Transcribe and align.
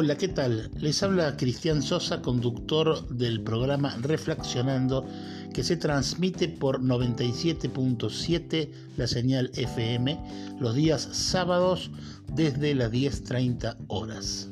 Hola, 0.00 0.16
¿qué 0.16 0.28
tal? 0.28 0.70
Les 0.78 1.02
habla 1.02 1.36
Cristian 1.36 1.82
Sosa, 1.82 2.22
conductor 2.22 3.08
del 3.08 3.40
programa 3.40 3.96
Reflexionando, 4.00 5.04
que 5.52 5.64
se 5.64 5.76
transmite 5.76 6.46
por 6.46 6.80
97.7 6.80 8.70
la 8.96 9.08
señal 9.08 9.50
FM 9.56 10.56
los 10.60 10.76
días 10.76 11.02
sábados 11.10 11.90
desde 12.32 12.76
las 12.76 12.92
10.30 12.92 13.76
horas. 13.88 14.48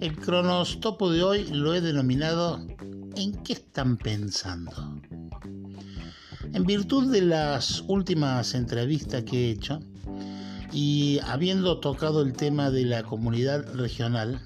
El 0.00 0.16
cronostopo 0.16 1.10
de 1.10 1.22
hoy 1.22 1.46
lo 1.48 1.74
he 1.74 1.82
denominado 1.82 2.66
¿En 3.14 3.34
qué 3.42 3.52
están 3.52 3.98
pensando? 3.98 4.72
En 6.54 6.64
virtud 6.64 7.12
de 7.12 7.20
las 7.20 7.84
últimas 7.88 8.54
entrevistas 8.54 9.22
que 9.24 9.36
he 9.36 9.50
hecho, 9.50 9.80
y 10.76 11.20
habiendo 11.24 11.80
tocado 11.80 12.20
el 12.20 12.34
tema 12.34 12.70
de 12.70 12.84
la 12.84 13.02
comunidad 13.02 13.64
regional, 13.76 14.42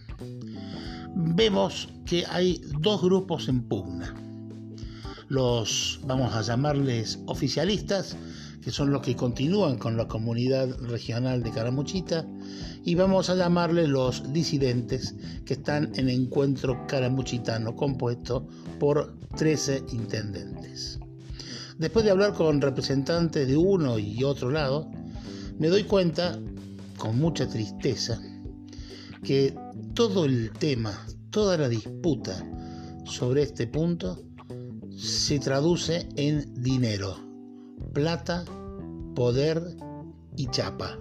vemos 1.17 1.89
que 2.07 2.25
hay 2.25 2.63
dos 2.79 3.03
grupos 3.03 3.49
en 3.49 3.63
pugna. 3.65 4.15
Los, 5.27 5.99
vamos 6.05 6.33
a 6.33 6.43
llamarles 6.43 7.19
oficialistas, 7.27 8.17
que 8.63 8.71
son 8.71 8.93
los 8.93 9.03
que 9.03 9.17
continúan 9.17 9.77
con 9.77 9.97
la 9.97 10.07
comunidad 10.07 10.79
regional 10.79 11.43
de 11.43 11.51
Caramuchita, 11.51 12.25
y 12.85 12.95
vamos 12.95 13.29
a 13.29 13.35
llamarles 13.35 13.89
los 13.89 14.33
disidentes, 14.33 15.17
que 15.45 15.55
están 15.55 15.91
en 15.97 16.09
encuentro 16.09 16.87
caramuchitano 16.87 17.75
compuesto 17.75 18.47
por 18.79 19.17
13 19.37 19.83
intendentes. 19.91 21.01
Después 21.77 22.05
de 22.05 22.13
hablar 22.13 22.35
con 22.35 22.61
representantes 22.61 23.49
de 23.49 23.57
uno 23.57 23.99
y 23.99 24.23
otro 24.23 24.51
lado, 24.51 24.89
me 25.61 25.69
doy 25.69 25.85
cuenta, 25.85 26.41
con 26.97 27.19
mucha 27.19 27.47
tristeza, 27.47 28.19
que 29.23 29.55
todo 29.93 30.25
el 30.25 30.53
tema, 30.53 31.07
toda 31.29 31.59
la 31.59 31.69
disputa 31.69 32.43
sobre 33.05 33.43
este 33.43 33.67
punto 33.67 34.23
se 34.97 35.39
traduce 35.39 36.09
en 36.17 36.63
dinero, 36.63 37.15
plata, 37.93 38.47
poder 39.15 39.77
y 40.35 40.47
chapa. 40.47 40.99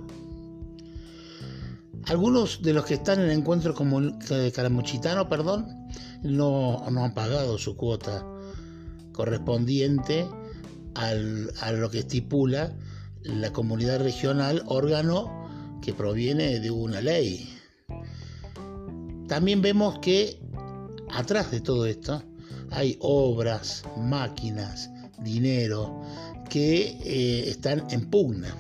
Algunos 2.08 2.62
de 2.62 2.74
los 2.74 2.84
que 2.84 2.96
están 2.96 3.22
en 3.22 3.30
el 3.30 3.40
encuentro 3.40 3.74
caramuchitano, 3.74 5.30
perdón, 5.30 5.68
no, 6.22 6.86
no 6.92 7.06
han 7.06 7.14
pagado 7.14 7.58
su 7.58 7.78
cuota 7.78 8.28
correspondiente 9.14 10.28
a 10.96 11.72
lo 11.72 11.90
que 11.90 12.00
estipula 12.00 12.76
la 13.24 13.52
comunidad 13.52 14.02
regional 14.02 14.64
órgano 14.68 15.80
que 15.82 15.94
proviene 15.94 16.60
de 16.60 16.72
una 16.72 17.02
ley. 17.02 17.56
También 19.28 19.62
vemos 19.62 20.00
que 20.00 20.40
atrás 21.10 21.52
de 21.52 21.62
todo 21.62 21.86
esto 21.86 22.24
hay 22.72 22.98
obras, 23.00 23.84
máquinas, 23.98 24.90
dinero 25.20 26.02
que 26.50 26.98
eh, 27.04 27.50
están 27.50 27.86
en 27.92 28.10
pugna. 28.10 28.56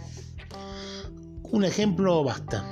Un 1.51 1.63
ejemplo 1.63 2.23
basta. 2.23 2.65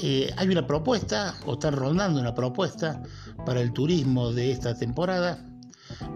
Eh, 0.00 0.32
hay 0.36 0.48
una 0.48 0.66
propuesta, 0.66 1.36
o 1.46 1.52
están 1.52 1.76
rondando 1.76 2.20
una 2.20 2.34
propuesta 2.34 3.02
para 3.44 3.60
el 3.60 3.72
turismo 3.72 4.32
de 4.32 4.50
esta 4.50 4.74
temporada, 4.76 5.51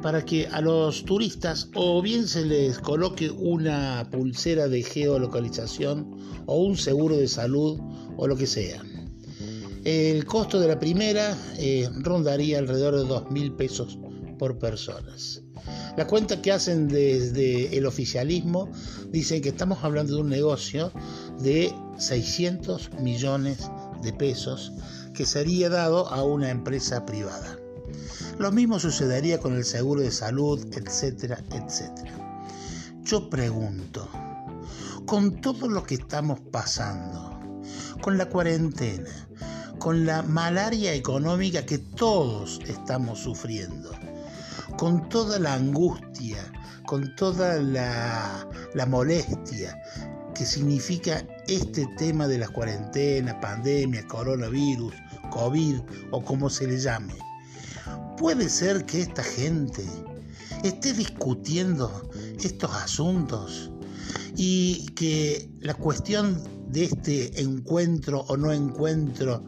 para 0.06 0.24
que 0.24 0.46
a 0.46 0.60
los 0.60 1.04
turistas 1.04 1.68
o 1.74 2.00
bien 2.00 2.28
se 2.28 2.44
les 2.44 2.78
coloque 2.78 3.28
una 3.28 4.08
pulsera 4.08 4.68
de 4.68 4.84
geolocalización 4.84 6.14
o 6.46 6.58
un 6.62 6.76
seguro 6.76 7.16
de 7.16 7.26
salud 7.26 7.80
o 8.16 8.28
lo 8.28 8.36
que 8.36 8.46
sea. 8.46 8.80
El 9.84 10.24
costo 10.24 10.60
de 10.60 10.68
la 10.68 10.78
primera 10.78 11.36
eh, 11.58 11.88
rondaría 12.03 12.60
alrededor 12.60 12.94
de 12.94 13.03
2 13.03 13.32
mil 13.32 13.53
pesos 13.54 13.98
por 14.38 14.60
personas. 14.60 15.42
La 15.97 16.06
cuenta 16.06 16.41
que 16.41 16.52
hacen 16.52 16.86
desde 16.86 17.76
el 17.76 17.84
oficialismo 17.84 18.70
dicen 19.10 19.42
que 19.42 19.48
estamos 19.48 19.82
hablando 19.82 20.14
de 20.14 20.20
un 20.20 20.28
negocio 20.28 20.92
de 21.41 21.75
600 21.98 22.92
millones 23.00 23.58
de 24.04 24.12
pesos 24.12 24.70
que 25.14 25.26
sería 25.26 25.69
dado 25.69 26.06
a 26.06 26.22
una 26.22 26.50
empresa 26.50 27.04
privada. 27.04 27.58
Lo 28.38 28.52
mismo 28.52 28.78
sucedería 28.78 29.41
con 29.41 29.54
el 29.54 29.64
seguro 29.64 30.02
de 30.02 30.10
salud, 30.10 30.62
etcétera, 30.76 31.42
etcétera. 31.52 32.12
Yo 33.02 33.30
pregunto, 33.30 34.08
con 35.06 35.41
todo 35.41 35.69
lo 35.69 35.82
que 35.84 35.94
estamos 35.94 36.41
pasando, 36.52 37.41
con 38.02 38.19
la 38.19 38.28
cuarentena, 38.28 39.08
con 39.78 40.04
la 40.04 40.22
malaria 40.22 40.92
económica 40.92 41.64
que 41.64 41.78
todos 41.78 42.60
estamos 42.66 43.20
sufriendo, 43.20 43.92
con 44.76 45.08
toda 45.08 45.38
la 45.38 45.54
angustia, 45.54 46.38
con 46.84 47.16
toda 47.16 47.54
la, 47.54 48.46
la 48.75 48.86
molestia 48.86 49.80
que 50.34 50.44
significa 50.44 51.25
este 51.48 51.86
tema 51.96 52.28
de 52.28 52.36
la 52.36 52.48
cuarentena, 52.48 53.41
pandemia, 53.41 54.06
coronavirus, 54.06 54.92
COVID 55.30 55.80
o 56.10 56.22
como 56.22 56.50
se 56.50 56.66
le 56.66 56.78
llame. 56.78 57.14
¿Puede 58.19 58.48
ser 58.48 58.86
que 58.86 59.02
esta 59.02 59.22
gente 59.22 59.84
esté 60.64 60.92
discutiendo 60.92 62.10
estos 62.42 62.70
asuntos 62.74 63.70
y 64.36 64.86
que 64.94 65.50
la 65.60 65.74
cuestión 65.74 66.42
de 66.69 66.84
este 66.84 67.41
encuentro 67.41 68.25
o 68.28 68.36
no 68.36 68.52
encuentro, 68.52 69.44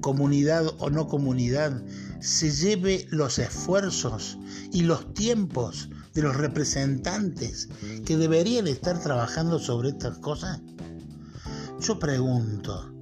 comunidad 0.00 0.66
o 0.78 0.90
no 0.90 1.08
comunidad, 1.08 1.82
se 2.20 2.50
lleve 2.50 3.06
los 3.10 3.38
esfuerzos 3.38 4.38
y 4.72 4.82
los 4.82 5.14
tiempos 5.14 5.88
de 6.14 6.22
los 6.22 6.36
representantes 6.36 7.68
que 8.04 8.16
deberían 8.16 8.66
estar 8.66 9.00
trabajando 9.00 9.58
sobre 9.58 9.90
estas 9.90 10.18
cosas? 10.18 10.60
Yo 11.80 11.98
pregunto, 11.98 12.92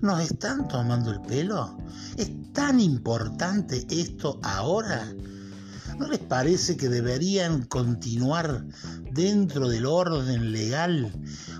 ¿nos 0.00 0.22
están 0.22 0.66
tomando 0.68 1.10
el 1.10 1.20
pelo? 1.22 1.76
¿Es 2.16 2.30
tan 2.52 2.80
importante 2.80 3.86
esto 3.90 4.38
ahora? 4.42 5.06
¿No 5.98 6.08
les 6.08 6.20
parece 6.20 6.76
que 6.76 6.88
deberían 6.88 7.64
continuar 7.64 8.64
dentro 9.12 9.68
del 9.68 9.84
orden 9.84 10.52
legal 10.52 11.12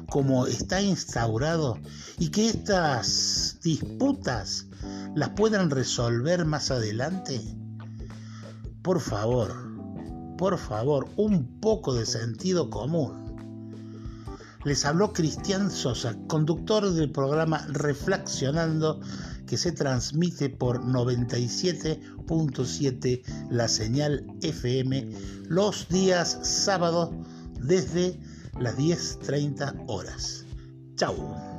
como 0.09 0.47
está 0.47 0.81
instaurado 0.81 1.79
y 2.19 2.31
que 2.31 2.49
estas 2.49 3.59
disputas 3.63 4.67
las 5.15 5.31
puedan 5.31 5.69
resolver 5.71 6.45
más 6.47 6.71
adelante? 6.71 7.41
Por 8.83 9.01
favor, 9.01 9.55
por 10.39 10.57
favor, 10.57 11.07
un 11.17 11.61
poco 11.61 11.95
de 11.95 12.07
sentido 12.07 12.71
común. 12.71 13.30
Les 14.65 14.85
habló 14.85 15.13
Cristian 15.13 15.71
Sosa, 15.71 16.17
conductor 16.27 16.93
del 16.93 17.11
programa 17.11 17.65
Reflexionando 17.69 19.01
que 19.47 19.57
se 19.57 19.71
transmite 19.73 20.51
por 20.51 20.85
97.7 20.85 23.23
la 23.51 23.69
señal 23.69 24.27
FM 24.43 25.13
los 25.49 25.89
días 25.89 26.41
sábados 26.43 27.09
desde 27.59 28.21
las 28.59 28.77
10.30 28.77 29.87
horas. 29.89 30.45
Chau. 30.97 31.50